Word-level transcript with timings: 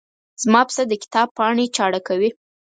زما 0.43 0.61
پسه 0.67 0.83
د 0.87 0.93
کتاب 1.03 1.27
پاڼې 1.37 1.65
چاړه 1.75 1.99
کوي. 2.07 2.29